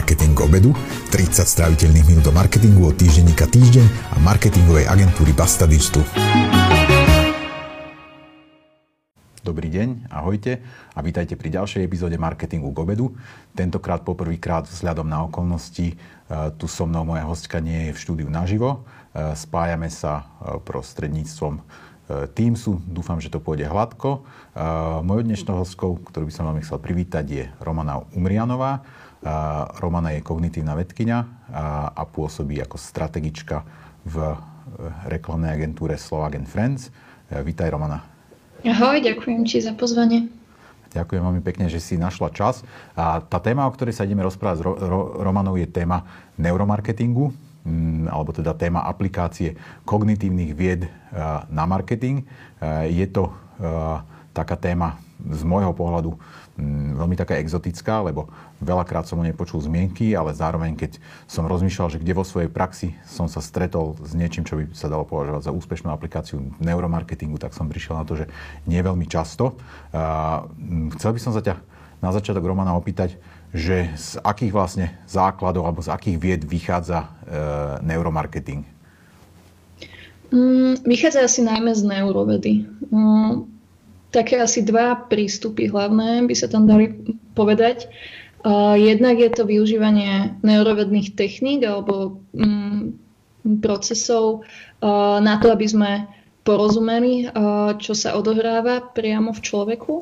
[0.00, 0.72] Marketing obedu,
[1.12, 6.00] 30 stráviteľných minút do marketingu od týždenníka Týždeň a marketingovej agentúry Basta Digital.
[9.44, 10.64] Dobrý deň, ahojte
[10.96, 13.12] a vítajte pri ďalšej epizóde Marketingu k obedu.
[13.52, 15.94] Tentokrát poprvýkrát vzhľadom na okolnosti e,
[16.56, 18.80] tu so mnou moja hostka nie je v štúdiu naživo.
[19.12, 21.60] E, spájame sa e, prostredníctvom
[22.10, 22.82] Teamsu.
[22.88, 24.26] Dúfam, že to pôjde hladko.
[25.06, 28.82] Mojou dnešnou hostkou, ktorú by som vám chcel privítať, je Romana Umrianová.
[29.76, 31.28] Romana je kognitívna vedkynia
[31.92, 33.64] a pôsobí ako strategička
[34.08, 34.32] v
[35.04, 36.88] reklamnej agentúre Slovak Friends.
[37.28, 38.00] Vítaj Romana.
[38.64, 40.32] Ahoj, ďakujem ti za pozvanie.
[40.90, 42.66] Ďakujem veľmi pekne, že si našla čas.
[42.98, 44.64] A tá téma, o ktorej sa ideme rozprávať s
[45.22, 46.02] Romanou, je téma
[46.34, 47.30] neuromarketingu,
[47.62, 49.54] mm, alebo teda téma aplikácie
[49.86, 50.90] kognitívnych vied
[51.52, 52.26] na marketing.
[52.90, 53.30] Je to
[54.34, 54.98] taká téma
[55.28, 56.16] z môjho pohľadu
[56.56, 60.96] mm, veľmi taká exotická, lebo veľakrát som o nej počul zmienky, ale zároveň, keď
[61.28, 64.88] som rozmýšľal, že kde vo svojej praxi som sa stretol s niečím, čo by sa
[64.88, 68.26] dalo považovať za úspešnú aplikáciu neuromarketingu, tak som prišiel na to, že
[68.64, 69.56] nie veľmi často.
[69.92, 71.60] Mm, chcel by som sa ťa
[72.00, 73.20] na začiatok Romana opýtať,
[73.52, 77.08] že z akých vlastne základov alebo z akých vied vychádza e,
[77.84, 78.62] neuromarketing?
[80.30, 82.52] Mm, vychádza asi najmä z neurovedy.
[84.10, 86.90] Také asi dva prístupy hlavné by sa tam dali
[87.34, 87.86] povedať.
[88.76, 92.96] Jednak je to využívanie neurovedných techník alebo um,
[93.60, 94.42] procesov
[95.20, 95.90] na to, aby sme
[96.40, 97.28] porozumeli,
[97.78, 99.94] čo sa odohráva priamo v človeku.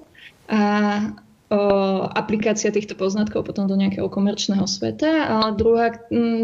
[0.48, 0.61] A
[2.12, 5.08] aplikácia týchto poznatkov potom do nejakého komerčného sveta.
[5.32, 5.96] A druhá,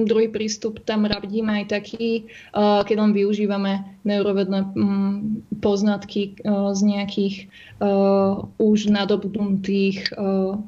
[0.09, 4.73] druhý prístup tam radím aj taký, keď len využívame neurovedné
[5.61, 6.41] poznatky
[6.73, 7.37] z nejakých
[8.57, 10.17] už nadobudnutých,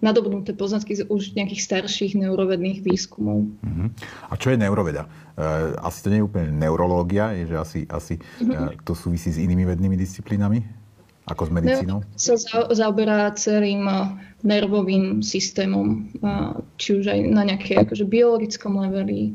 [0.04, 3.48] nadobudnuté poznatky z už nejakých starších neurovedných výskumov.
[3.48, 3.88] Uh-huh.
[4.28, 5.08] A čo je neuroveda?
[5.36, 8.72] E, asi to nie je úplne neurológia, je, že asi, asi uh-huh.
[8.84, 10.85] to súvisí s inými vednými disciplínami?
[11.26, 12.06] Ako s medicínou?
[12.06, 12.38] No, sa
[12.70, 14.14] zaoberá celým uh,
[14.46, 19.34] nervovým systémom, uh, či už aj na nejaké akože biologickom leveli,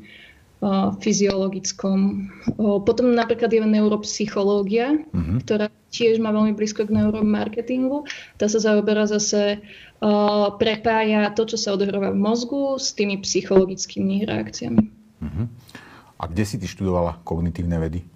[0.64, 2.32] uh, fyziologickom.
[2.88, 5.44] Potom napríklad je neuropsychológia, uh-huh.
[5.44, 8.08] ktorá tiež má veľmi blízko k neuromarketingu.
[8.40, 9.60] Tá sa zaoberá zase,
[10.56, 14.84] prepája to, čo sa odohráva v mozgu s tými psychologickými reakciami.
[15.20, 15.46] Uh-huh.
[16.16, 18.08] A kde si ty študovala kognitívne vedy?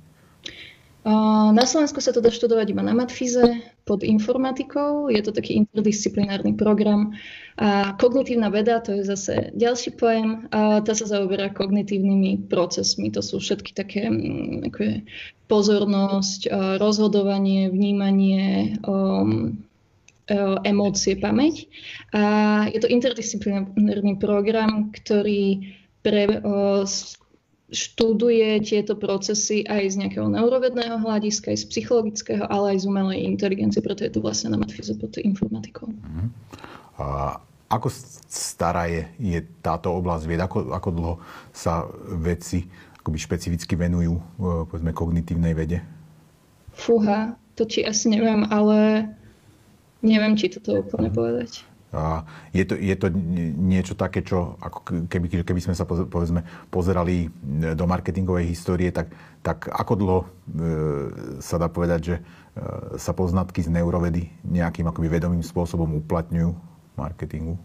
[1.54, 5.14] Na Slovensku sa to dá študovať iba na matfize pod informatikou.
[5.14, 7.14] Je to taký interdisciplinárny program.
[7.62, 13.14] A kognitívna veda, to je zase ďalší pojem, a tá sa zaoberá kognitívnymi procesmi.
[13.14, 14.10] To sú všetky také
[14.66, 14.96] ako je
[15.46, 16.50] pozornosť,
[16.82, 19.62] rozhodovanie, vnímanie, um,
[20.26, 20.36] e,
[20.66, 21.70] emócie, pamäť.
[22.18, 25.70] A je to interdisciplinárny program, ktorý
[26.02, 26.42] pre,
[27.74, 33.26] študuje tieto procesy aj z nejakého neurovedného hľadiska, aj z psychologického, ale aj z umelej
[33.26, 35.90] inteligencie, preto je to vlastne na matfize pod informatikou.
[35.90, 36.28] Uh-huh.
[37.02, 37.06] A
[37.66, 37.90] ako
[38.30, 40.42] stará je, je táto oblasť vied?
[40.42, 41.16] Ako, ako dlho
[41.50, 41.90] sa
[42.22, 42.70] vedci
[43.02, 44.24] akoby špecificky venujú e,
[44.70, 45.82] povedzme, kognitívnej vede?
[46.74, 49.10] Fúha, to či asi neviem, ale
[50.06, 51.66] neviem, či toto úplne povedať.
[52.52, 53.08] Je, to, je to
[53.56, 57.32] niečo také, čo ako keby, keby sme sa povedzme, pozerali
[57.76, 60.28] do marketingovej histórie, tak, tak ako dlho e,
[61.40, 62.22] sa dá povedať, že e,
[63.00, 67.56] sa poznatky z neurovedy nejakým akoby vedomým spôsobom uplatňujú v marketingu?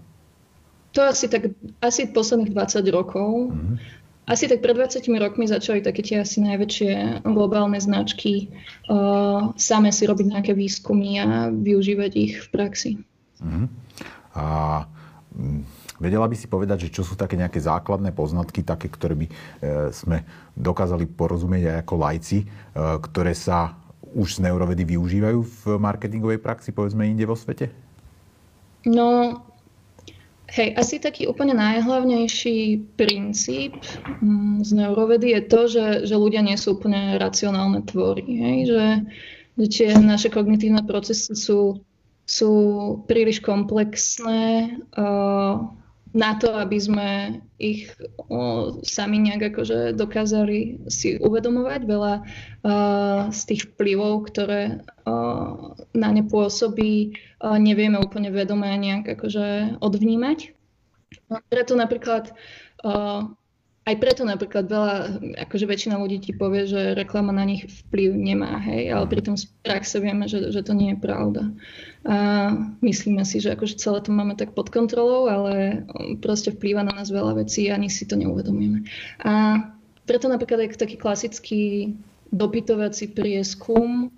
[0.95, 3.55] To asi tak, asi posledných 20 rokov.
[3.55, 3.77] Mm-hmm.
[4.31, 8.47] Asi tak pred 20 rokmi začali také tie asi najväčšie globálne značky
[8.87, 12.91] uh, same si robiť nejaké výskumy a využívať ich v praxi.
[13.43, 13.67] Mm-hmm.
[14.35, 14.87] A
[15.35, 15.63] mm,
[15.99, 19.33] vedela by si povedať, že čo sú také nejaké základné poznatky, také, ktoré by e,
[19.91, 20.23] sme
[20.55, 22.47] dokázali porozumieť aj ako lajci, e,
[23.05, 23.77] ktoré sa
[24.11, 27.71] už z neurovedy využívajú v marketingovej praxi, povedzme, inde vo svete?
[28.83, 29.39] No,
[30.51, 33.79] hej, asi taký úplne najhlavnejší princíp
[34.25, 38.27] mm, z neurovedy je to, že, že ľudia nie sú úplne racionálne tvory.
[38.27, 38.57] Hej?
[38.67, 38.87] Že,
[39.61, 41.85] že tie naše kognitívne procesy sú
[42.31, 42.55] sú
[43.11, 44.79] príliš komplexné
[46.11, 47.09] na to, aby sme
[47.63, 47.87] ich
[48.27, 51.81] uh, sami nejak akože dokázali si uvedomovať.
[51.87, 59.07] Veľa uh, z tých vplyvov, ktoré uh, na ne pôsobí, uh, nevieme úplne vedome nejak
[59.07, 60.51] akože odvnímať.
[61.47, 62.35] Preto napríklad
[62.83, 63.31] uh,
[63.89, 64.95] aj preto napríklad veľa,
[65.49, 69.49] akože väčšina ľudí ti povie, že reklama na nich vplyv nemá, hej, ale pritom z
[69.65, 71.49] praxe vieme, že, že to nie je pravda.
[72.05, 72.17] A
[72.85, 75.85] myslíme si, že akože celé to máme tak pod kontrolou, ale
[76.21, 78.85] proste vplýva na nás veľa vecí a ani si to neuvedomujeme.
[79.25, 79.65] A
[80.05, 81.63] preto napríklad aj taký klasický
[82.31, 84.13] dopytovací prieskum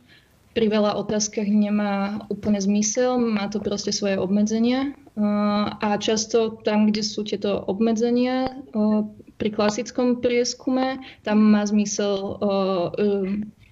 [0.52, 4.92] pri veľa otázkach nemá úplne zmysel, má to proste svoje obmedzenia
[5.80, 8.60] a často tam, kde sú tieto obmedzenia
[9.42, 12.38] pri klasickom prieskume, tam má zmysel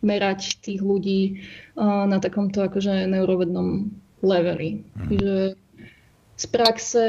[0.03, 1.47] merať tých ľudí
[1.79, 3.87] na takomto akože neurovednom
[4.27, 4.83] leveli.
[4.83, 5.07] Mhm.
[5.07, 5.35] Čiže
[6.41, 7.05] z praxe,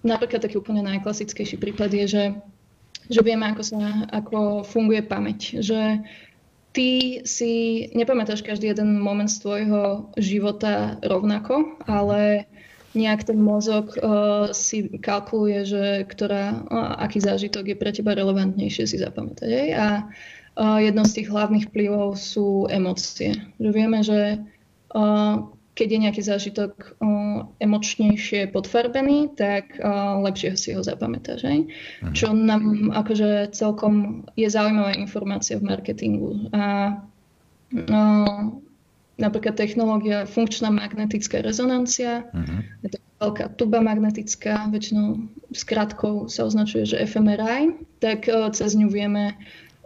[0.00, 2.24] napríklad taký úplne najklasickejší prípad je, že,
[3.12, 5.60] že vieme, ako, sa, ako funguje pamäť.
[5.60, 6.06] Že
[6.72, 12.48] ty si nepamätáš každý jeden moment z tvojho života rovnako, ale
[12.96, 18.84] nejak ten mozog uh, si kalkuluje, že ktorá, uh, aký zážitok je pre teba relevantnejšie
[18.88, 19.48] si zapamätať.
[19.52, 19.68] Aj?
[19.76, 19.86] A
[20.56, 23.36] uh, jedno z tých hlavných vplyvov sú emócie.
[23.60, 24.40] Že vieme, že
[24.96, 25.44] uh,
[25.76, 26.72] keď je nejaký zážitok
[27.04, 31.44] uh, emočnejšie podfarbený, tak uh, lepšie si ho zapamätáš.
[31.44, 32.16] Mhm.
[32.16, 36.48] Čo nám akože celkom je zaujímavá informácia v marketingu.
[36.56, 36.96] A
[37.76, 38.65] uh,
[39.16, 42.60] napríklad technológia funkčná magnetická rezonancia, uh-huh.
[42.84, 48.92] je to veľká tuba magnetická, väčšinou skratkou sa označuje, že fMRI, tak uh, cez ňu
[48.92, 49.36] vieme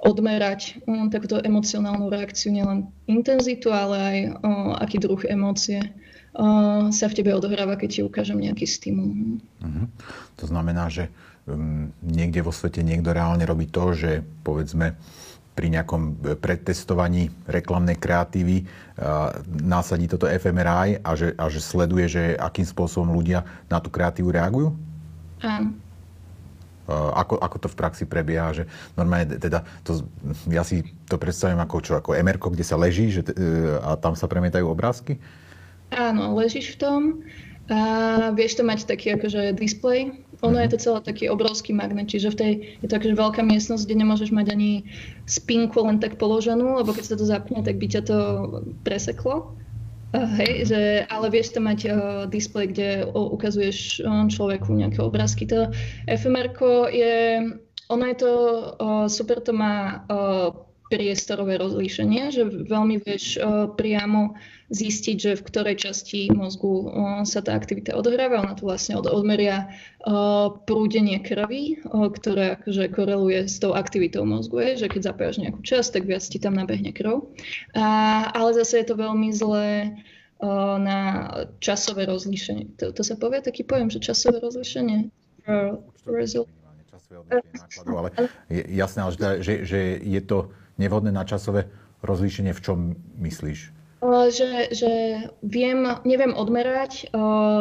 [0.03, 7.07] odmerať um, takúto emocionálnu reakciu, nielen intenzitu, ale aj uh, aký druh emócie uh, sa
[7.07, 9.39] v tebe odohráva, keď ti ukážem nejaký stimul.
[9.63, 9.87] Uh-huh.
[10.43, 11.07] To znamená, že
[11.47, 14.99] um, niekde vo svete niekto reálne robí to, že povedzme
[15.55, 22.23] pri nejakom predtestovaní reklamnej kreatívy uh, násadí toto fMRI a že, a že sleduje, že
[22.39, 24.73] akým spôsobom ľudia na tú kreatívu reagujú?
[25.43, 25.75] Áno.
[26.91, 28.65] Eh, ako, ako to v praxi prebieha, že
[28.99, 30.03] normálne teda, to,
[30.51, 33.23] ja si to predstavím ako čo, ako mr kde sa leží že,
[33.79, 35.23] a tam sa premietajú obrázky?
[35.95, 37.01] Áno, ležíš v tom
[37.71, 37.79] a
[38.35, 40.11] vieš to mať taký akože display.
[40.43, 42.53] Ono je to celé taký obrovský magnet, čiže v tej,
[42.83, 44.91] je to akože veľká miestnosť, kde nemôžeš mať ani
[45.31, 48.19] spinku len tak položenú, lebo keď sa to zapne, tak by ťa to
[48.83, 49.55] preseklo.
[50.11, 51.95] Hej, že, ale vieš tam mať uh,
[52.27, 55.47] displej, kde uh, ukazuješ uh, človeku nejaké obrázky.
[55.47, 55.71] To
[56.11, 56.51] fmr
[56.91, 57.47] je,
[57.87, 58.33] ono je to,
[58.83, 60.51] uh, super to má uh,
[60.91, 64.35] priestorové rozlíšenie, že veľmi vieš uh, priamo
[64.71, 66.87] zistiť, že v ktorej časti mozgu
[67.27, 68.39] sa tá aktivita odohráva.
[68.39, 69.75] Ona tu vlastne od, odmeria
[70.65, 74.63] prúdenie krvi, ktoré akože koreluje s tou aktivitou mozgu.
[74.63, 77.27] Je, že keď zapájaš nejakú časť, tak viac ti tam nabehne krv.
[77.75, 79.99] A, ale zase je to veľmi zlé
[80.81, 81.01] na
[81.61, 82.79] časové rozlíšenie.
[82.81, 85.11] To, to sa povie taký pojem, že časové rozlíšenie.
[87.91, 88.09] ale
[88.47, 89.13] je jasné, ale
[89.43, 91.69] že, že je to nevhodné na časové
[92.01, 92.79] rozlíšenie, v čom
[93.21, 93.80] myslíš?
[94.33, 94.93] Že, že
[95.45, 97.13] viem, neviem odmerať,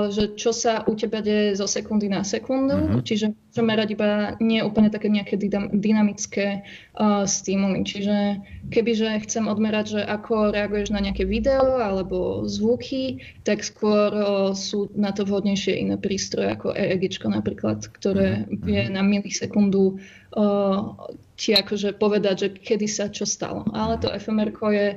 [0.08, 3.04] že čo sa u teba deje zo sekundy na sekundu, mm-hmm.
[3.04, 4.10] čiže môžem merať iba
[4.40, 5.36] nie úplne také nejaké
[5.76, 6.64] dynamické
[6.96, 7.84] uh, stimuly.
[7.84, 8.40] Čiže
[8.72, 14.88] kebyže chcem odmerať, že ako reaguješ na nejaké video alebo zvuky, tak skôr uh, sú
[14.96, 18.64] na to vhodnejšie iné prístroje ako EEG napríklad, ktoré mm-hmm.
[18.64, 20.00] vie na milisekundu
[20.40, 20.96] uh,
[21.36, 23.68] ti akože povedať, že kedy sa čo stalo.
[23.76, 24.88] Ale to fMR je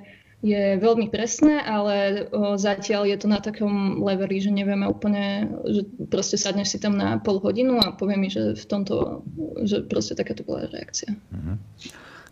[0.43, 5.87] je veľmi presné, ale o, zatiaľ je to na takom leveli, že nevieme úplne, že
[6.11, 9.23] proste sadneš si tam na pol hodinu a povie mi, že v tomto,
[9.63, 11.15] že proste takáto bola reakcia.
[11.15, 11.57] Mm-hmm.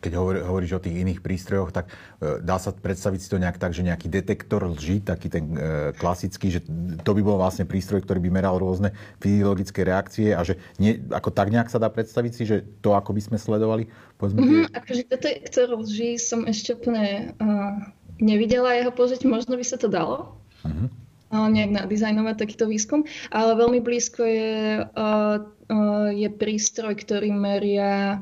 [0.01, 3.61] Keď hovor, hovoríš o tých iných prístrojoch, tak e, dá sa predstaviť si to nejak
[3.61, 6.65] tak, že nejaký detektor lží, taký ten e, klasický, že
[7.05, 11.31] to by bol vlastne prístroj, ktorý by meral rôzne fyziologické reakcie a že nie, ako
[11.31, 13.93] tak nejak sa dá predstaviť si, že to ako by sme sledovali?
[14.17, 19.81] Povedzme, mm-hmm, akože detektor lží som ešte úplne uh, nevidela jeho použiť, možno by sa
[19.81, 20.37] to dalo.
[20.61, 20.93] Uh-huh.
[21.33, 28.21] nejak nadizajnovať takýto výskum, ale veľmi blízko je, uh, uh, je prístroj, ktorý meria,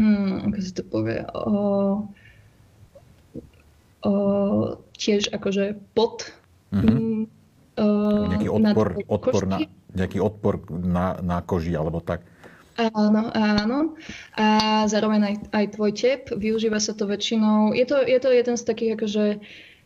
[0.00, 2.00] hmm, ako sa to povie, uh,
[4.06, 6.32] uh, tiež akože pod
[6.72, 7.28] uh-huh.
[7.76, 9.58] uh, nejaký odpor, na odpor, na,
[9.92, 12.24] nejaký odpor na, na koži alebo tak.
[12.76, 13.78] Áno, áno.
[14.36, 14.46] A
[14.84, 16.22] zároveň aj, aj tvoj tep.
[16.28, 17.72] Využíva sa to väčšinou.
[17.72, 19.24] Je to, je to jeden z takých akože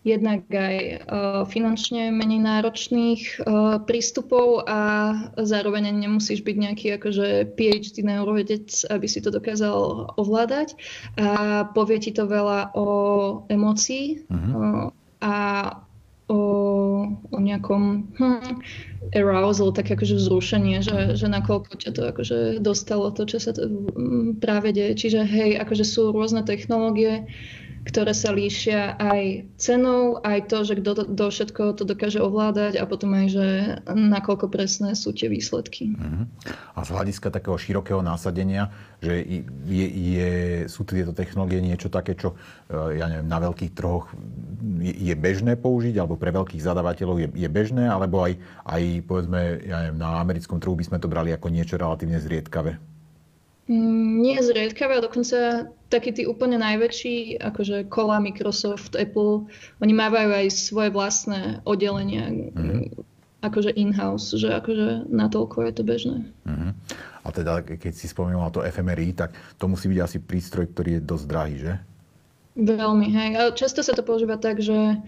[0.00, 0.96] jednak aj uh,
[1.44, 4.80] finančne menej náročných uh, prístupov a
[5.36, 10.72] zároveň nemusíš byť nejaký akože PhD neurovedec, aby si to dokázal ovládať.
[11.20, 12.86] A povie ti to veľa o
[13.52, 14.56] emócii uh-huh.
[14.56, 15.34] uh, a
[16.32, 16.40] o
[17.30, 18.52] o nejakom hm,
[19.14, 23.66] arousal, tak akože vzrušenie, že, že nakoľko ťa to akože dostalo to, čo sa to
[23.66, 24.94] hm, práve deje.
[25.06, 27.26] Čiže hej, akože sú rôzne technológie,
[27.80, 32.84] ktoré sa líšia aj cenou, aj to, že kto do všetko to dokáže ovládať a
[32.84, 33.46] potom aj, že
[33.88, 35.96] nakoľko presné sú tie výsledky.
[35.96, 36.28] Uh-huh.
[36.76, 38.68] A z hľadiska takého širokého násadenia,
[39.00, 39.24] že
[39.64, 40.30] je, je,
[40.68, 42.36] sú tieto technológie niečo také, čo
[42.68, 44.12] e, ja neviem, na veľkých trhoch
[44.84, 48.36] je, je bežné použiť, alebo pre veľkých zadavateľov je, je bežné, alebo aj,
[48.68, 52.89] aj povedzme, ja neviem, na americkom trhu by sme to brali ako niečo relatívne zriedkavé?
[53.70, 59.46] Nie zriedkavé, a dokonca takí tí úplne najväčší, akože kola Microsoft, Apple,
[59.78, 62.98] oni mávajú aj svoje vlastné oddelenia, mm-hmm.
[63.46, 66.18] akože in-house, že akože natoľko je to bežné.
[66.50, 66.70] Mm-hmm.
[67.22, 71.06] A teda, keď si spomínala to FMRI, tak to musí byť asi prístroj, ktorý je
[71.06, 71.72] dosť drahý, že?
[72.58, 73.30] Veľmi, hej.
[73.38, 74.98] A často sa to používa tak, že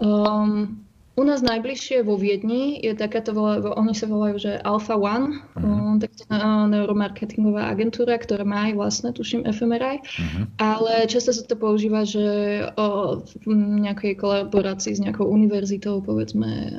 [0.00, 0.72] um,
[1.18, 3.34] u nás najbližšie vo Viedni je takáto,
[3.74, 5.98] oni sa volajú, že Alpha One, uh-huh.
[5.98, 10.22] taká neuromarketingová agentúra, ktorá má aj vlastné, tuším, FMRI, uh-huh.
[10.22, 10.42] Mhm.
[10.62, 12.22] ale často sa to používa, že
[12.78, 13.50] o, v
[13.82, 16.78] nejakej kolaborácii s nejakou univerzitou, povedzme,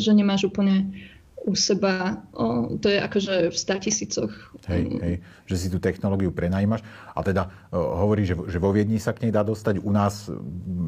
[0.00, 0.96] že nemáš úplne
[1.46, 4.34] u seba, o, to je akože v statisícoch.
[4.66, 5.14] Hej, hej,
[5.46, 6.82] že si tú technológiu prenajímaš
[7.14, 9.78] a teda o, hovorí, že, že vo Viedni sa k nej dá dostať.
[9.78, 10.26] U nás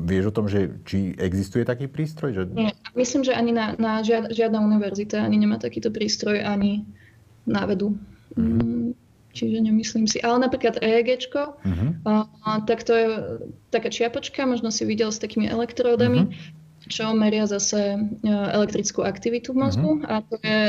[0.03, 2.35] vieš o tom, že či existuje taký prístroj?
[2.35, 2.43] Že...
[2.59, 6.83] Nie, myslím, že ani na, na žiad, žiadna univerzita ani nemá takýto prístroj, ani
[7.47, 7.95] na vedu.
[8.35, 8.99] Mm-hmm.
[9.39, 10.19] Čiže nemyslím si.
[10.19, 11.91] Ale napríklad EEG, uh-huh.
[12.03, 13.07] a, tak to je
[13.71, 16.27] taká čiapočka, možno si videl s takými elektródami.
[16.27, 20.09] Uh-huh čo meria zase e, elektrickú aktivitu v mozgu uh-huh.
[20.09, 20.61] a to je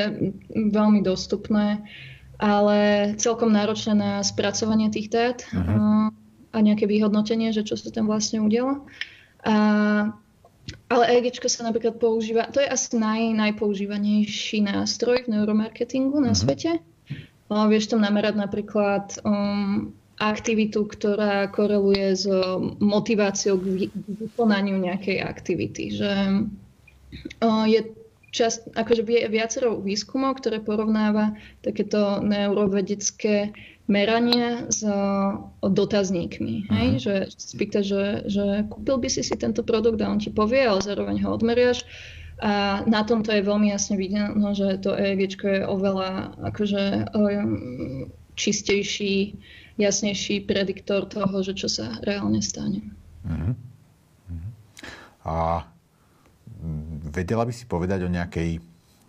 [0.52, 1.82] veľmi dostupné,
[2.38, 6.12] ale celkom náročné na spracovanie tých dát uh-huh.
[6.52, 8.86] a nejaké vyhodnotenie, že čo sa tam vlastne udialo.
[9.48, 9.56] A,
[10.92, 16.44] ale EEG sa napríklad používa, to je asi naj, najpoužívanejší nástroj v neuromarketingu na uh-huh.
[16.44, 16.84] svete.
[17.50, 22.28] No, vieš tam namerať napríklad um, aktivitu, ktorá koreluje s
[22.84, 23.88] motiváciou k
[24.28, 25.96] vykonaniu nejakej aktivity.
[25.96, 26.12] Že
[27.72, 27.80] je
[28.30, 31.34] čas, akože viacero výskumov, ktoré porovnáva
[31.64, 33.56] takéto neurovedecké
[33.90, 34.86] merania s
[35.64, 36.70] dotazníkmi.
[36.70, 36.88] Hej?
[36.94, 37.02] Uh-huh.
[37.02, 40.86] Že spýta, že, že kúpil by si si tento produkt a on ti povie, ale
[40.86, 41.88] zároveň ho odmeriaš.
[42.40, 47.12] A na tomto je veľmi jasne vidno, že to EEG je oveľa akože,
[48.40, 49.36] čistejší
[49.80, 52.84] jasnejší prediktor toho, že čo sa reálne stane.
[53.24, 53.56] Uh-huh.
[54.28, 54.52] Uh-huh.
[55.24, 55.64] A
[57.08, 58.60] vedela by si povedať o nejakej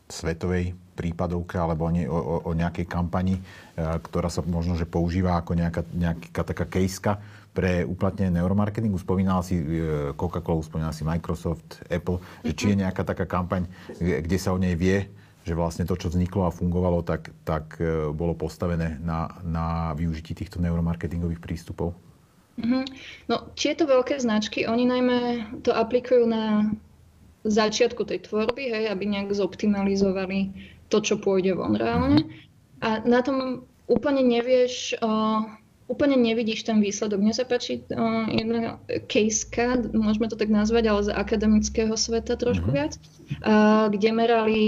[0.06, 3.42] svetovej prípadovke alebo o, ne, o, o nejakej kampani, e,
[3.78, 7.12] ktorá sa možno že používa ako nejaká, nejaká taká kejska
[7.50, 8.98] pre uplatnenie neuromarketingu.
[8.98, 9.64] Spomínala si e,
[10.14, 13.66] Coca-Cola, spomínala si Microsoft, Apple, že či je nejaká taká kampaň,
[13.98, 15.08] kde sa o nej vie,
[15.44, 20.36] že vlastne to, čo vzniklo a fungovalo, tak, tak e, bolo postavené na, na využití
[20.36, 21.96] týchto neuromarketingových prístupov?
[22.60, 22.84] Mm-hmm.
[23.32, 25.18] No, tieto veľké značky, oni najmä
[25.64, 26.68] to aplikujú na
[27.48, 30.52] začiatku tej tvorby, hej, aby nejak zoptimalizovali
[30.92, 32.20] to, čo pôjde von reálne.
[32.20, 32.84] Mm-hmm.
[32.84, 35.48] A na tom úplne nevieš, uh,
[35.88, 37.16] úplne nevidíš ten výsledok.
[37.16, 38.76] Mne sa páči uh, jedna
[39.08, 42.76] caseka, môžeme to tak nazvať, ale z akademického sveta trošku mm-hmm.
[42.76, 42.92] viac,
[43.40, 44.64] uh, kde merali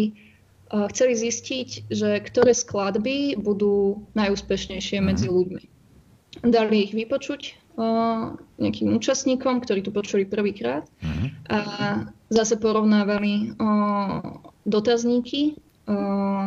[0.72, 5.04] chceli zistiť, že ktoré skladby budú najúspešnejšie mhm.
[5.04, 5.64] medzi ľuďmi.
[6.48, 7.60] Dali ich vypočuť
[8.60, 11.26] nejakým účastníkom, ktorí tu počuli prvýkrát mhm.
[11.48, 11.58] a
[12.28, 13.56] zase porovnávali
[14.68, 15.56] dotazníky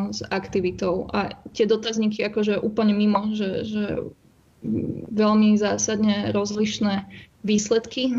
[0.09, 1.09] s aktivitou.
[1.11, 3.85] A tie dotazníky akože úplne mimo, že, že
[5.11, 7.05] veľmi zásadne rozlišné
[7.45, 8.09] výsledky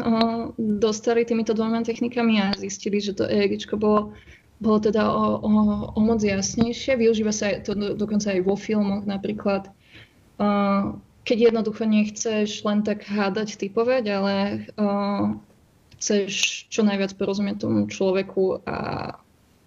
[0.58, 4.14] dostali týmito dvoma technikami a zistili, že to EEG bolo
[4.56, 5.50] bolo teda o, o,
[5.92, 6.96] o moc jasnejšie.
[6.96, 9.68] Využíva sa to do, dokonca aj vo filmoch napríklad.
[10.40, 10.96] Uh,
[11.26, 14.34] keď jednoducho nechceš len tak hádať, typovať, ale
[14.78, 15.36] uh,
[15.98, 18.78] chceš čo najviac porozumieť tomu človeku a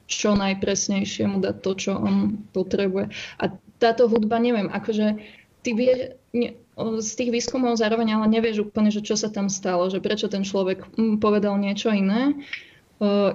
[0.10, 3.14] čo najpresnejšie mu dať to, čo on potrebuje.
[3.38, 5.22] A táto hudba, neviem, akože
[5.62, 9.86] ty vie, ne, z tých výskumov zároveň ale nevieš úplne, že čo sa tam stalo,
[9.92, 12.34] že prečo ten človek mm, povedal niečo iné.
[12.34, 12.69] Uh,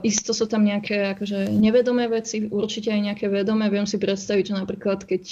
[0.05, 3.73] isto sú tam nejaké akože nevedomé veci, určite aj nejaké vedomé.
[3.73, 5.23] Viem si predstaviť, že napríklad keď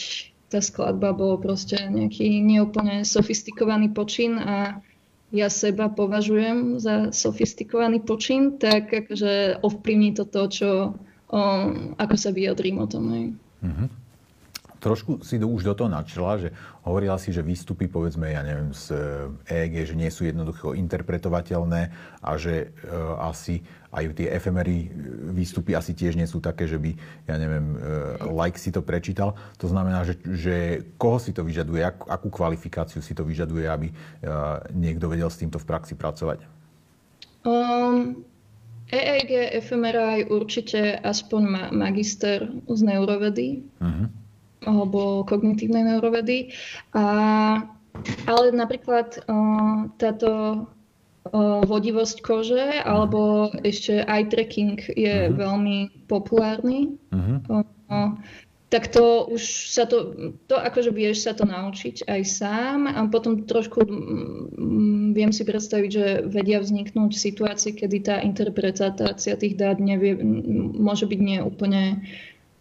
[0.48, 4.80] tá skladba bol proste nejaký neúplne sofistikovaný počin a
[5.32, 10.70] ja seba považujem za sofistikovaný počin, tak akože ovplyvní to to, čo,
[11.32, 13.04] um, ako sa vyjadrím o tom.
[13.64, 13.88] Uh-huh.
[14.82, 16.48] Trošku si do, už do toho načrla, že
[16.82, 18.98] hovorila si, že výstupy, povedzme, ja neviem, z
[19.46, 22.90] EEG, že nie sú jednoducho interpretovateľné a že e,
[23.22, 23.62] asi
[23.94, 24.90] aj tie efemery
[25.30, 26.90] výstupy asi tiež nie sú také, že by,
[27.30, 29.38] ja neviem, e, like si to prečítal.
[29.62, 33.88] To znamená, že, že koho si to vyžaduje, ak, akú kvalifikáciu si to vyžaduje, aby
[33.88, 33.94] e,
[34.74, 36.42] niekto vedel s týmto v praxi pracovať?
[37.46, 38.26] Um,
[38.92, 44.21] EEG, fMRI určite aspoň ma, magister z neurovedy uh-huh.
[44.66, 46.52] Alebo kognitívnej neurovedy.
[46.94, 47.04] A,
[48.26, 50.30] ale napríklad uh, táto
[51.30, 55.36] uh, vodivosť kože alebo ešte eye tracking je uh-huh.
[55.36, 56.96] veľmi populárny.
[57.12, 57.64] Uh-huh.
[57.90, 58.16] Uh,
[58.72, 60.16] tak to už sa to,
[60.48, 65.90] to akože vieš sa to naučiť aj sám a potom trošku mm, viem si predstaviť,
[65.92, 70.16] že vedia vzniknúť situácie, kedy tá interpretácia tých dát nevie,
[70.72, 72.00] môže byť nie úplne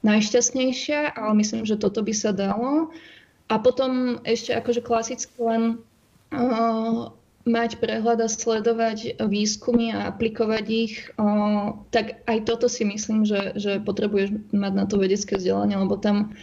[0.01, 2.89] najšťastnejšia, ale myslím, že toto by sa dalo.
[3.51, 5.83] A potom ešte akože klasicky len
[6.31, 7.11] uh,
[7.45, 11.09] mať prehľad a sledovať výskumy a aplikovať ich,
[11.89, 16.37] tak aj toto si myslím, že, že potrebuješ mať na to vedecké vzdelanie, lebo tam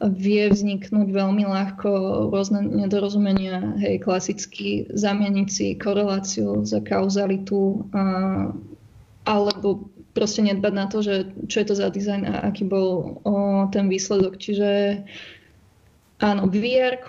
[0.00, 1.88] vie vzniknúť veľmi ľahko
[2.32, 8.02] rôzne nedorozumenia, hej, klasicky zamieniť si koreláciu za kauzalitu, a,
[9.28, 13.64] alebo proste nedbať na to, že čo je to za dizajn a aký bol o,
[13.72, 14.36] ten výsledok.
[14.36, 15.00] Čiže
[16.20, 17.00] áno, VR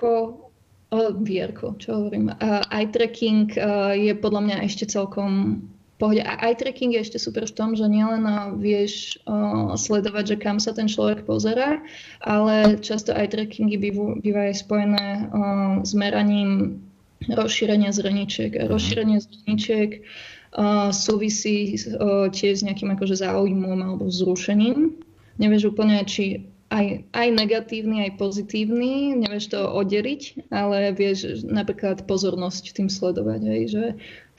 [0.91, 2.35] VR, čo hovorím.
[2.35, 5.63] Uh, eye tracking uh, je podľa mňa ešte celkom
[5.95, 6.19] pohode.
[6.19, 8.27] A eye tracking je ešte super v tom, že nielen
[8.59, 9.15] vieš
[9.77, 11.79] sledovať, že kam sa ten človek pozera,
[12.19, 13.79] ale často eye trackingy
[14.19, 15.31] bývajú, spojené
[15.85, 16.81] s meraním
[17.29, 18.51] rozšírenia zreničiek.
[18.59, 18.69] A mhm.
[18.73, 20.40] rozšírenie zreničiek uh,
[20.91, 24.99] súvisí uh, tiež s nejakým akože záujmom alebo vzrušením.
[25.39, 32.71] Nevieš úplne, či aj, aj negatívny, aj pozitívny, nevieš to oddeliť, ale vieš napríklad pozornosť
[32.71, 33.83] tým sledovať, hej, že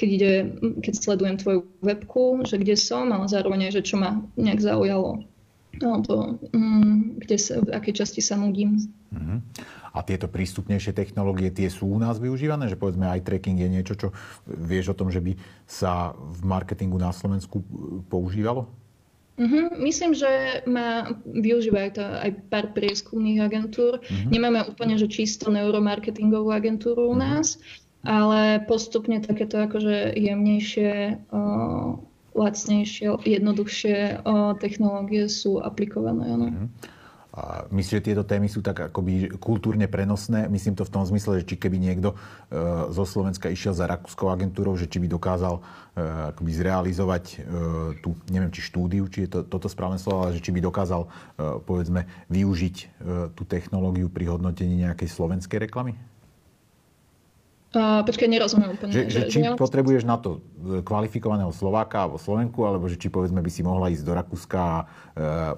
[0.01, 0.33] keď, ide,
[0.81, 5.29] keď sledujem tvoju webku, že kde som, ale zároveň aj, že čo ma nejak zaujalo,
[5.85, 8.81] alebo mm, kde sa, v akej časti sa nudím.
[9.13, 9.45] Uh-huh.
[9.93, 12.73] A tieto prístupnejšie technológie, tie sú u nás využívané?
[12.73, 14.09] Že povedzme eye tracking je niečo, čo
[14.49, 15.37] vieš o tom, že by
[15.69, 17.61] sa v marketingu na Slovensku
[18.09, 18.73] používalo?
[19.41, 19.73] Uh-huh.
[19.81, 24.01] Myslím, že má, využívajú to aj pár prieskumných agentúr.
[24.01, 24.29] Uh-huh.
[24.29, 27.41] Nemáme úplne že čisto neuromarketingovú agentúru u uh-huh.
[27.41, 27.57] nás,
[28.05, 31.97] ale postupne takéto akože jemnejšie, uh,
[32.37, 36.25] lacnejšie, jednoduchšie uh, technológie sú aplikované.
[36.29, 36.47] Ano.
[36.49, 36.69] Uh-huh.
[37.73, 40.53] Myslím, že tieto témy sú tak akoby kultúrne prenosné.
[40.53, 42.17] Myslím to v tom zmysle, že či keby niekto e,
[42.93, 45.63] zo Slovenska išiel za rakúskou agentúrou, že či by dokázal e,
[46.37, 47.37] akoby zrealizovať e,
[48.05, 51.09] tú, neviem, či štúdiu, či je to, toto správne slovo, ale že či by dokázal,
[51.65, 52.77] povedzme, využiť
[53.33, 55.97] tú technológiu pri hodnotení nejakej slovenskej reklamy?
[57.73, 58.93] Uh, počkaj, nerozumiem úplne.
[58.93, 63.09] Že, že, či že potrebuješ na to e, kvalifikovaného Slováka alebo Slovenku, alebo že či
[63.09, 64.87] povedzme by si mohla ísť do Rakúska a uh,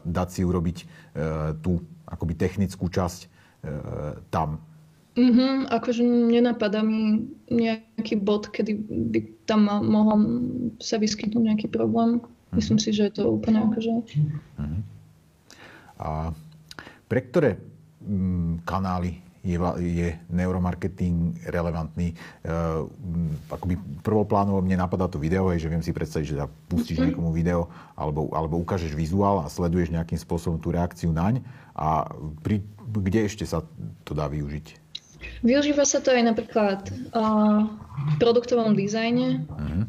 [0.07, 3.31] dať si urobiť uh, tú akoby technickú časť uh,
[4.31, 4.63] tam.
[5.19, 8.79] Mm-hmm, akože nenapadá mi nejaký bod, kedy
[9.11, 10.19] by tam mohol
[10.79, 12.23] sa vyskytnúť nejaký problém.
[12.23, 12.55] Mm-hmm.
[12.55, 13.91] Myslím si, že je to úplne akože...
[13.91, 14.81] Mm-hmm.
[15.99, 16.35] A
[17.07, 17.59] pre ktoré
[18.03, 22.17] mm, kanály je, je neuromarketing relevantný.
[22.41, 22.89] Uh,
[23.53, 27.09] akoby prvoplánovo mne napadá to video, že viem si predstaviť, že pustíš mm-hmm.
[27.13, 31.45] niekomu video alebo, alebo ukážeš vizuál a sleduješ nejakým spôsobom tú reakciu naň
[31.77, 32.09] a
[32.41, 33.61] pri, kde ešte sa
[34.09, 34.81] to dá využiť?
[35.45, 36.81] Využíva sa to aj napríklad
[37.13, 37.69] uh,
[38.13, 39.85] v produktovom dizajne, uh-huh.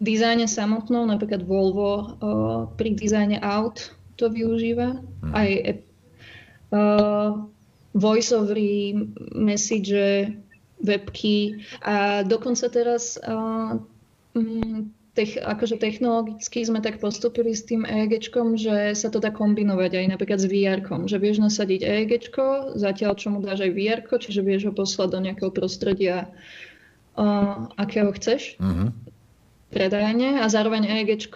[0.00, 2.06] dizajne samotnou, napríklad Volvo uh,
[2.76, 5.32] pri dizajne aut to využíva, uh-huh.
[5.32, 5.48] aj
[6.72, 7.48] uh,
[7.94, 8.94] voiceovery,
[9.34, 9.94] message,
[10.78, 13.74] webky a dokonca teraz uh,
[15.18, 20.06] tech, akože technologicky sme tak postupili s tým EEG, že sa to dá kombinovať aj
[20.14, 20.78] napríklad s vr
[21.10, 22.12] že vieš nasadiť EEG,
[22.78, 26.30] zatiaľ čo mu dáš aj vr čiže vieš ho poslať do nejakého prostredia,
[27.18, 28.54] uh, akého chceš.
[28.62, 29.17] Mm-hmm
[29.68, 31.28] predajne a zároveň EEG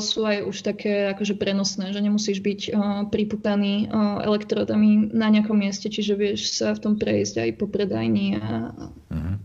[0.00, 2.72] sú aj už také akože prenosné, že nemusíš byť uh,
[3.08, 8.36] priputaný uh, elektrodami na nejakom mieste, čiže vieš sa v tom prejsť aj po predajni.
[8.38, 8.76] A...
[9.08, 9.36] Uh-huh.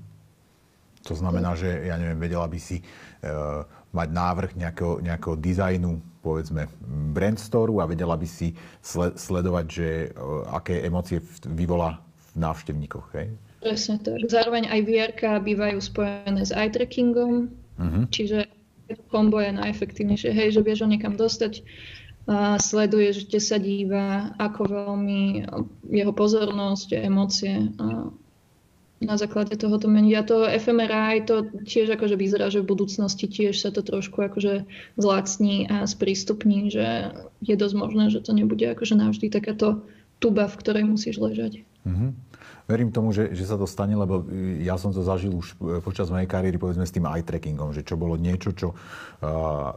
[1.07, 3.63] To znamená, že ja neviem, vedela by si uh,
[3.95, 6.67] mať návrh nejakého, nejakého dizajnu, povedzme,
[7.15, 8.51] brand store a vedela by si
[8.83, 12.03] sle- sledovať, že uh, aké emócie vyvolá
[12.35, 13.07] v návštevníkoch.
[13.15, 13.31] Hej?
[13.63, 14.19] Presne tak.
[14.27, 18.03] Zároveň aj VR bývajú spojené s eye trackingom, Uh-huh.
[18.09, 18.49] Čiže
[19.11, 20.31] kombo je najefektívnejšie.
[20.33, 21.61] Hej, že vieš ho niekam dostať
[22.59, 25.47] sleduje, kde sa díva, ako veľmi
[25.87, 27.71] jeho pozornosť, emócie
[28.97, 30.11] na základe toho to mení.
[30.17, 34.67] A to FMRI to tiež akože vyzerá, že v budúcnosti tiež sa to trošku akože
[34.99, 39.87] zlacní a sprístupní, že je dosť možné, že to nebude akože navždy takáto
[40.19, 41.63] tuba, v ktorej musíš ležať.
[41.87, 42.09] Mm-hmm.
[42.67, 44.27] Verím tomu, že, že sa to stane, lebo
[44.59, 45.55] ja som to zažil už
[45.87, 49.71] počas mojej kariéry, povedzme, s tým eye trackingom, že čo bolo niečo, čo uh,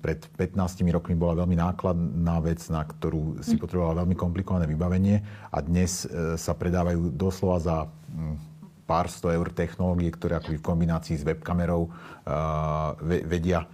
[0.00, 0.56] pred 15
[0.96, 5.20] rokmi bola veľmi nákladná vec, na ktorú si potrebovala veľmi komplikované vybavenie
[5.52, 8.40] a dnes uh, sa predávajú doslova za um,
[8.88, 12.96] pár sto eur technológie, ktoré akoby v kombinácii s webkamerou uh,
[13.28, 13.68] vedia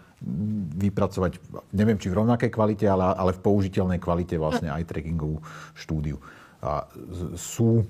[0.83, 1.39] vypracovať,
[1.71, 5.39] neviem či v rovnakej kvalite, ale, ale v použiteľnej kvalite vlastne aj trackingovú
[5.79, 6.19] štúdiu.
[6.59, 6.91] A
[7.39, 7.87] sú,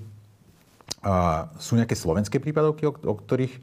[0.99, 3.59] a sú nejaké slovenské prípadovky, o, o ktorých e,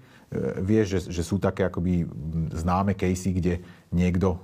[0.65, 2.09] vieš, že, že sú také akoby
[2.57, 3.61] známe casey, kde
[3.93, 4.39] niekto e,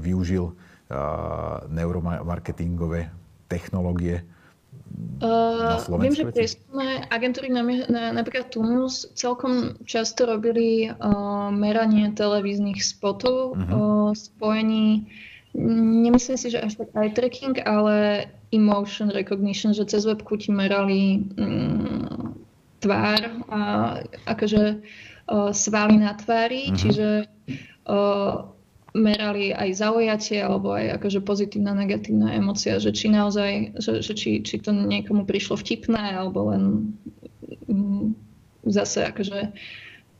[0.00, 0.52] využil
[1.72, 3.08] neuromarketingové
[3.48, 4.20] technológie
[5.18, 12.78] Uh, viem, že prieskumné agentúry, na, na, napríklad Tunus, celkom často robili uh, meranie televíznych
[12.78, 13.74] spotov uh-huh.
[13.74, 15.10] uh, spojení,
[15.54, 21.30] nemyslím si, že až tak eye tracking, ale emotion recognition, že cez webku ti merali
[21.38, 22.34] um,
[22.82, 23.60] tvár, a
[24.26, 24.82] akože
[25.30, 26.78] uh, svaly na tvári, uh-huh.
[26.78, 27.08] čiže
[27.86, 28.50] uh,
[28.94, 34.42] merali aj zaujatie alebo aj akože pozitívna, negatívna emocia, že či naozaj, že, že či,
[34.42, 36.94] či to niekomu prišlo vtipné alebo len
[37.66, 38.14] um,
[38.66, 39.50] zase akože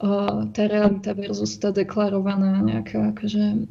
[0.03, 3.70] uh, tá realita versus tá deklarovaná nejaká akože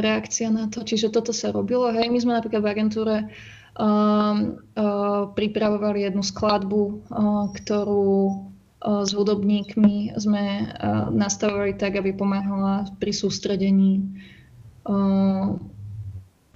[0.00, 0.84] reakcia na to.
[0.84, 1.92] Čiže toto sa robilo.
[1.92, 8.48] Hej, my sme napríklad v agentúre uh, uh, pripravovali jednu skladbu, uh, ktorú
[8.82, 10.74] s hudobníkmi sme
[11.14, 14.02] nastavovali tak, aby pomáhala pri sústredení.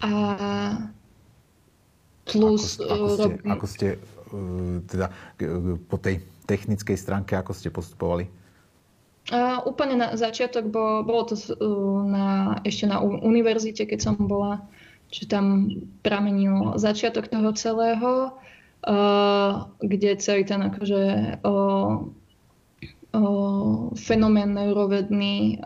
[0.03, 0.13] A
[2.27, 2.83] plus...
[2.83, 3.47] Ako, ako ste, robí...
[3.47, 3.87] ako ste
[4.91, 5.07] teda
[5.87, 8.27] po tej technickej stránke, ako ste postupovali?
[9.35, 11.35] A úplne na začiatok, bo, bolo to
[12.07, 14.62] na, ešte na univerzite, keď som bola,
[15.11, 15.71] že tam
[16.07, 18.37] pramenil začiatok toho celého
[19.83, 21.03] kde celý ten akože
[23.97, 25.59] fenomén neurovedný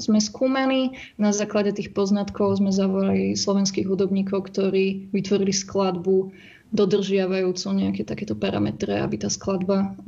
[0.00, 0.96] sme skúmali.
[1.20, 6.32] Na základe tých poznatkov sme zavolali slovenských hudobníkov, ktorí vytvorili skladbu
[6.70, 9.98] dodržiavajúcu nejaké takéto parametre, aby tá skladba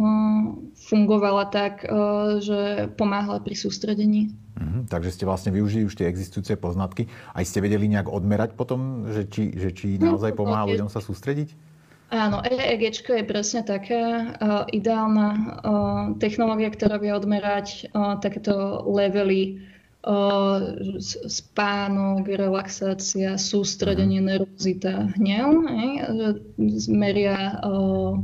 [0.89, 1.83] fungovala tak,
[2.39, 4.31] že pomáhala pri sústredení.
[4.63, 7.11] Mhm, takže ste vlastne využili už tie existujúce poznatky.
[7.35, 11.03] Aj ste vedeli nejak odmerať potom, že či, že či no, naozaj pomáha ľuďom sa
[11.03, 11.73] sústrediť?
[12.13, 15.47] Áno, EEG je presne taká uh, ideálna uh,
[16.21, 19.65] technológia, ktorá vie odmerať uh, takéto levely
[21.31, 24.29] spánok, relaxácia, sústredenie, mhm.
[24.29, 25.63] nervozita, hnev.
[25.71, 25.93] Hej,
[26.91, 28.19] meria uh,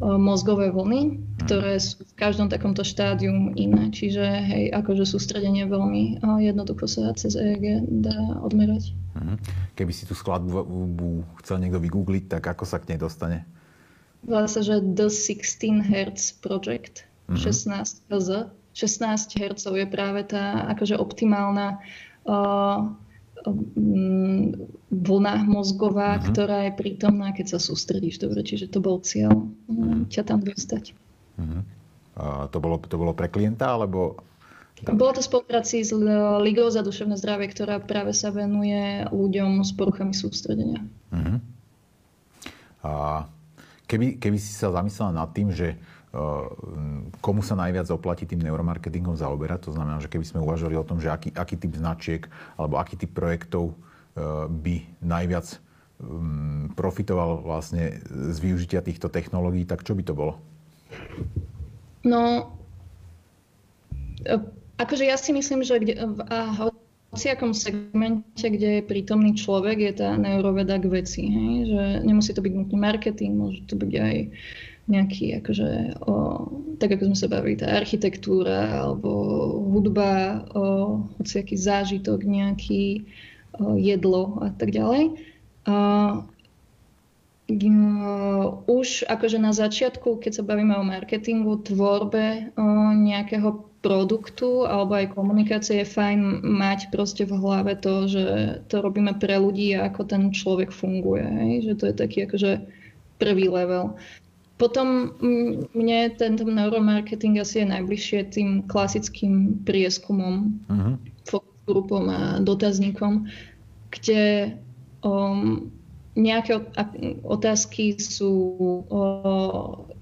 [0.00, 1.16] mozgové vlny, mhm.
[1.44, 3.92] ktoré sú v každom takomto štádiu iné.
[3.92, 8.96] Čiže hej, akože sústredenie veľmi jednoducho sa cez EEG dá odmerať.
[9.20, 9.34] Mhm.
[9.76, 13.44] Keby si tú skladbu chcel niekto vygoogliť, tak ako sa k nej dostane?
[14.20, 17.40] Volá sa, že The 16 Hz Project, mm-hmm.
[17.40, 18.52] 16 Hz.
[18.72, 21.82] 16 Hz je práve tá akože optimálna
[22.24, 22.90] uh,
[23.46, 24.54] um,
[24.90, 26.26] vlna mozgová, mm-hmm.
[26.30, 28.46] ktorá je prítomná, keď sa sústredíš dobre.
[28.46, 30.10] Čiže to bol cieľ mm-hmm.
[30.10, 30.94] ťa tam dostať.
[31.38, 31.62] Mm-hmm.
[32.20, 34.20] Uh, to, bolo, to bolo pre klienta, alebo
[34.80, 35.92] bolo to spolupráci s
[36.40, 40.80] Ligou za duševné zdravie, ktorá práve sa venuje ľuďom s poruchami sústredenia.
[41.12, 41.36] Uh-huh.
[42.80, 42.92] A
[43.84, 45.76] keby, keby si sa zamyslela nad tým, že
[47.22, 50.98] komu sa najviac oplatí tým neuromarketingom zaoberať, to znamená, že keby sme uvažovali o tom,
[50.98, 52.26] že aký, aký typ značiek
[52.58, 55.46] alebo aký typ projektov uh, by najviac
[56.02, 60.34] um, profitoval vlastne z využitia týchto technológií, tak čo by to bolo?
[62.02, 62.50] No,
[64.80, 66.20] Akože ja si myslím, že kde, v
[67.12, 71.28] hociakom segmente, kde je prítomný človek, je tá neuroveda k veci.
[71.28, 71.52] Hej?
[71.68, 74.16] Že nemusí to byť nutný marketing, môže to byť aj
[74.90, 76.14] nejaký, akože, o,
[76.82, 79.10] tak ako sme sa bavili, tá architektúra alebo
[79.70, 80.62] hudba, o,
[81.22, 83.06] hociaký zážitok, nejaký
[83.54, 85.14] o, jedlo a tak ďalej.
[85.70, 85.74] A,
[88.70, 92.62] už akože na začiatku, keď sa bavíme o marketingu, tvorbe o,
[92.94, 98.24] nejakého produktu alebo aj komunikácie je fajn mať proste v hlave to, že
[98.68, 101.24] to robíme pre ľudí a ako ten človek funguje.
[101.24, 101.52] Hej?
[101.64, 102.52] Že to je taký akože
[103.16, 103.96] prvý level.
[104.60, 105.16] Potom
[105.72, 111.00] mne tento neuromarketing asi je najbližšie tým klasickým prieskumom, uh-huh.
[111.64, 113.24] grupom a dotazníkom,
[113.88, 114.52] kde
[115.00, 115.72] um,
[116.18, 116.60] nejaké
[117.22, 118.32] otázky sú,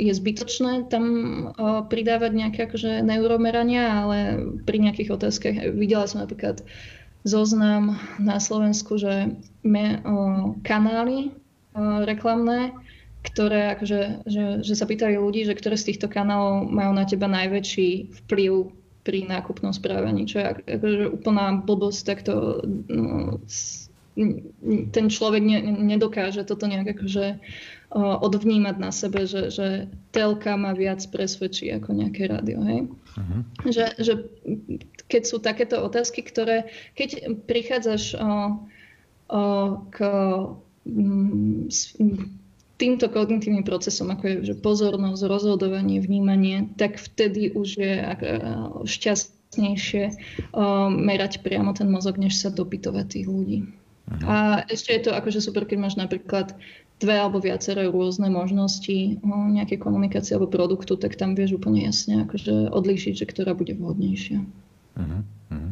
[0.00, 1.04] je zbytočné tam
[1.92, 4.18] pridávať nejaké akože neuromerania, ale
[4.64, 6.64] pri nejakých otázkach videla som napríklad
[7.28, 10.00] zoznam na Slovensku, že me,
[10.64, 11.36] kanály
[12.08, 12.72] reklamné,
[13.28, 17.28] ktoré akože, že, že sa pýtali ľudí, že ktoré z týchto kanálov majú na teba
[17.28, 18.72] najväčší vplyv
[19.04, 23.40] pri nákupnom správaní, čo je akože úplná blbosť, tak to no,
[24.92, 27.38] ten človek ne, nedokáže toto nejak akože
[27.96, 32.60] odvnímať na sebe, že, že telka ma viac presvedčí ako nejaké rádio.
[32.60, 32.80] Hej?
[33.16, 33.40] Uh-huh.
[33.64, 34.12] Že, že
[35.08, 38.60] keď sú takéto otázky, ktoré, keď prichádzaš o,
[39.32, 39.42] o,
[39.88, 39.96] k
[40.84, 41.72] m,
[42.78, 47.94] týmto kognitívnym procesom, ako je že pozornosť, rozhodovanie, vnímanie, tak vtedy už je
[48.86, 50.04] šťastnejšie
[50.94, 53.58] merať priamo ten mozog, než sa dopytovať tých ľudí.
[54.08, 54.24] Uh-huh.
[54.30, 54.36] A
[54.70, 56.54] ešte je to akože super, keď máš napríklad
[57.02, 62.70] dve alebo viaceré rôzne možnosti nejakej komunikácie alebo produktu, tak tam vieš úplne jasne akože
[62.70, 64.38] odlíšiť, že ktorá bude vhodnejšia.
[64.98, 65.22] Uh-huh.
[65.50, 65.70] Uh-huh.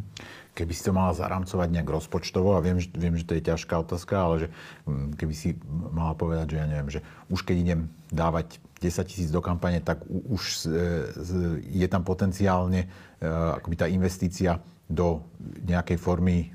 [0.57, 4.15] Keby si to mala zaramcovať nejak rozpočtovo, a viem, viem, že to je ťažká otázka,
[4.17, 4.49] ale že
[4.89, 5.61] mm, keby si
[5.93, 10.05] mala povedať, že ja neviem, že už keď idem dávať 10 tisíc do kampane, tak
[10.09, 10.69] už
[11.65, 12.85] je tam potenciálne
[13.25, 15.19] akoby tá investícia do
[15.67, 16.49] nejakej formy e,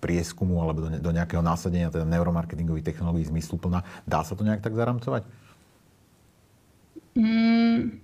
[0.00, 3.84] prieskumu alebo do, do nejakého násadenia teda neuromarketingových technológií zmysluplná.
[4.08, 5.28] Dá sa to nejak tak zaramcovať?
[7.12, 8.00] Mm,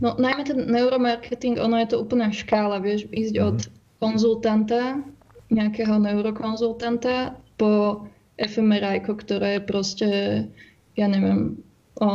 [0.00, 3.44] no najmä ten neuromarketing, ono je to úplná škála, vieš, ísť mm.
[3.44, 3.70] od mhm.
[4.00, 4.82] konzultanta,
[5.52, 8.04] nejakého neurokonzultanta po
[8.40, 10.10] fMRI, ktoré je proste,
[10.96, 11.60] ja neviem,
[12.00, 12.08] o,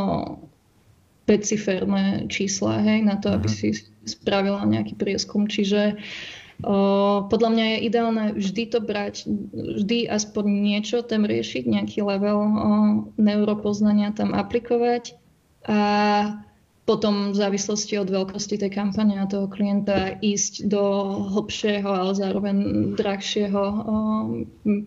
[1.30, 3.36] peciferné čísla, hej, na to, mm.
[3.38, 3.56] aby mhm.
[3.56, 3.67] si
[4.08, 5.46] spravila nejaký prieskum.
[5.46, 6.02] Čiže
[6.65, 6.76] o,
[7.30, 12.48] podľa mňa je ideálne vždy to brať, vždy aspoň niečo tam riešiť, nejaký level o,
[13.22, 15.13] neuropoznania tam aplikovať
[15.67, 15.80] a
[16.88, 20.84] potom v závislosti od veľkosti tej kampane a toho klienta ísť do
[21.36, 22.58] hlbšieho, ale zároveň
[22.95, 23.63] drahšieho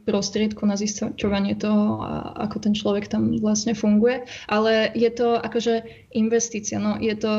[0.09, 2.01] prostriedku na zisťovanie toho,
[2.41, 4.25] ako ten človek tam vlastne funguje.
[4.49, 5.85] Ale je to akože
[6.17, 6.81] investícia.
[6.81, 7.35] No, je to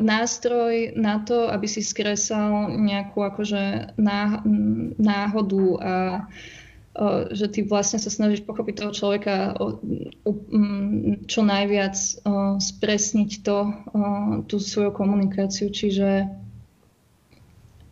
[0.00, 3.96] nástroj na to, aby si skresal nejakú akože
[4.96, 5.94] náhodu a
[7.32, 9.56] že ty vlastne sa snažíš pochopiť toho človeka
[11.24, 11.96] čo najviac
[12.60, 13.58] spresniť to,
[14.44, 15.72] tú svoju komunikáciu.
[15.72, 16.28] Čiže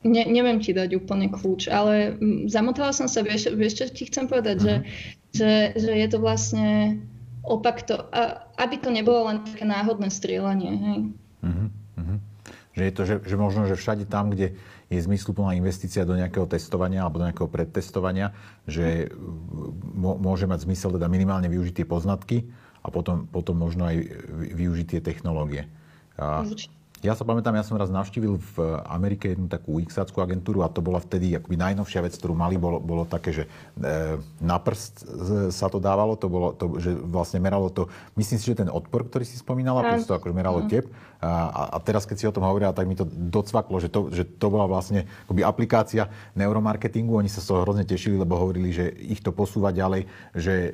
[0.05, 4.29] ne, neviem ti dať úplne kľúč, ale zamotala som sa, vieš, vieš čo ti chcem
[4.29, 4.69] povedať, uh-huh.
[4.69, 4.87] že, mhm.
[5.33, 6.69] že, že je to vlastne
[7.41, 7.97] opak to,
[8.61, 10.73] aby to nebolo len také náhodné strieľanie.
[10.77, 10.99] Hej?
[11.41, 11.69] Uh-huh.
[12.77, 14.55] Že je to, že, že možno, že všade tam, kde
[14.91, 18.35] je zmysluplná investícia do nejakého testovania alebo do nejakého predtestovania,
[18.67, 19.07] že
[20.03, 22.51] môže mať zmysel teda minimálne využiť tie poznatky
[22.83, 23.97] a potom, potom možno aj
[24.51, 25.71] využiť tie technológie.
[26.19, 26.43] A,
[27.01, 30.85] ja sa pamätám, ja som raz navštívil v Amerike jednu takú x agentúru a to
[30.85, 33.45] bola vtedy akoby najnovšia vec, ktorú mali, bolo, bolo také, že
[33.81, 35.09] e, na prst
[35.49, 37.89] sa to dávalo, to bolo, to, že vlastne meralo to,
[38.21, 40.85] myslím si, že ten odpor, ktorý si spomínala, plus to akože meralo tep.
[41.21, 44.25] A, a teraz, keď si o tom hovorila, tak mi to docvaklo, že to, že
[44.25, 47.13] to bola vlastne akoby aplikácia neuromarketingu.
[47.13, 50.71] Oni sa z toho hrozne tešili, lebo hovorili, že ich to posúva ďalej, že e,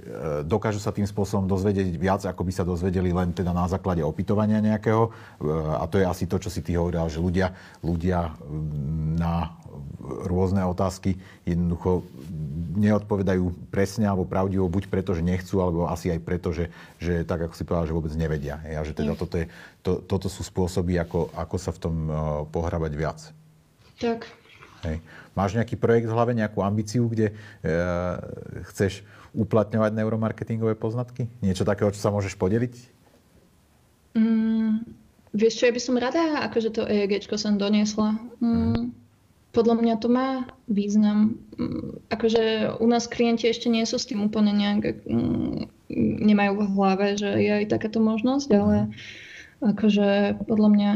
[0.47, 4.63] dokážu sa tým spôsobom dozvedieť viac, ako by sa dozvedeli len teda na základe opytovania
[4.63, 5.11] nejakého.
[5.11, 7.53] E, a to je asi to, čo si ty hovoril, že ľudia,
[7.85, 9.53] ľudia mm, na
[10.25, 12.09] rôzne otázky jednoducho
[12.77, 17.49] neodpovedajú presne alebo pravdivo, buď preto, že nechcú, alebo asi aj preto, že, že tak
[17.49, 18.61] ako si povedal, že vôbec nevedia.
[18.65, 19.49] A že teda toto, je,
[19.81, 22.17] to, toto sú spôsoby, ako, ako sa v tom uh,
[22.49, 23.19] pohrabať viac.
[23.97, 24.29] Tak.
[24.85, 25.01] Hej.
[25.33, 28.21] Máš nejaký projekt v hlave, nejakú ambíciu, kde uh,
[28.73, 31.29] chceš uplatňovať neuromarketingové poznatky?
[31.41, 32.75] Niečo takého, čo sa môžeš podeliť?
[34.17, 34.85] Mm,
[35.37, 38.17] vieš čo, ja by som rada akože to EEG som doniesla.
[38.41, 38.73] Mm.
[38.73, 39.07] Mm
[39.57, 41.41] podľa mňa to má význam.
[41.57, 45.73] Mm, akože u nás klienti ešte nie sú s tým úplne nejak, mm,
[46.29, 48.93] nemajú v hlave, že je aj takáto možnosť, ale
[49.65, 50.91] akože podľa mňa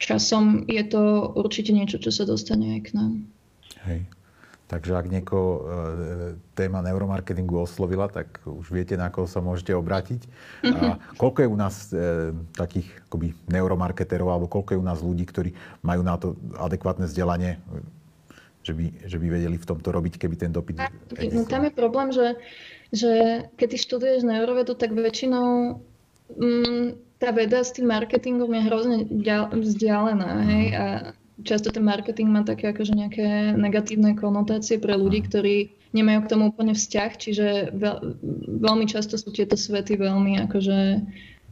[0.00, 3.12] časom je to určite niečo, čo sa dostane aj k nám.
[3.84, 4.00] Hej.
[4.66, 5.60] Takže ak niekoho e,
[6.58, 10.26] téma neuromarketingu oslovila, tak už viete, na koho sa môžete obrátiť.
[10.66, 15.22] A koľko je u nás e, takých akoby neuromarketerov, alebo koľko je u nás ľudí,
[15.22, 15.54] ktorí
[15.86, 17.62] majú na to adekvátne vzdelanie?
[18.66, 20.82] že by, že by vedeli v tomto robiť, keby ten dopyt
[21.30, 22.34] No tam je problém, že,
[22.90, 23.10] že
[23.54, 25.78] keď ty študuješ neurovedu, tak väčšinou
[26.34, 26.86] mm,
[27.22, 28.98] tá veda s tým marketingom je hrozne
[29.54, 30.30] vzdialená.
[30.50, 30.66] Hej?
[30.74, 30.84] A
[31.44, 35.56] často ten marketing má také akože nejaké negatívne konotácie pre ľudí, ktorí
[35.92, 37.46] nemajú k tomu úplne vzťah, čiže
[37.76, 37.96] veľ,
[38.64, 41.04] veľmi často sú tieto svety veľmi akože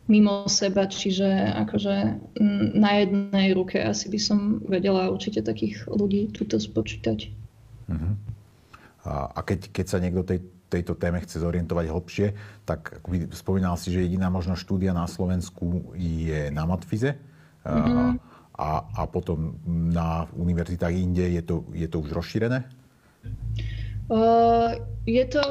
[0.04, 1.94] mimo seba, čiže akože
[2.76, 7.32] na jednej ruke asi by som vedela určite takých ľudí túto spočítať.
[7.88, 8.12] Uh-huh.
[9.08, 12.26] A, a keď, keď sa niekto tej, tejto téme chce zorientovať hlbšie,
[12.68, 13.00] tak
[13.32, 17.16] spomínal si, že jediná možno štúdia na Slovensku je na Matfize.
[17.64, 18.20] Uh-huh.
[18.54, 22.62] A, a potom na univerzitách inde je to, je to už rozšírené?
[24.06, 25.42] Uh, je to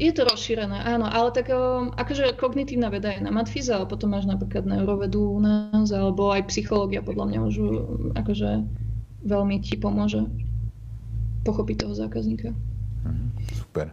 [0.00, 4.16] je to rozšírené, áno, ale tak um, akože kognitívna veda je na matfize, ale potom
[4.16, 7.54] máš napríklad neurovedu u nás, alebo aj psychológia podľa mňa už
[8.16, 8.50] akože
[9.22, 10.24] veľmi ti pomôže
[11.44, 12.56] pochopiť toho zákazníka.
[13.04, 13.92] Mhm, super.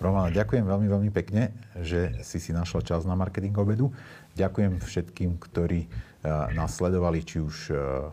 [0.00, 3.92] Romana, ďakujem veľmi, veľmi pekne, že si si našla čas na marketing obedu.
[4.40, 5.92] Ďakujem všetkým, ktorí
[6.26, 8.12] nás sledovali, či už uh,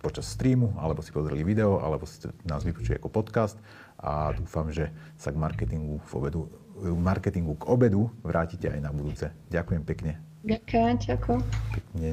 [0.00, 3.60] počas streamu, alebo si pozreli video, alebo si nás vypočuli ako podcast
[4.00, 4.88] a dúfam, že
[5.20, 6.48] sa k marketingu, v obedu,
[6.96, 9.28] marketingu k obedu vrátite aj na budúce.
[9.52, 10.12] Ďakujem pekne.
[10.40, 11.40] Ďakujem, ďakujem.
[11.76, 12.10] Pekne.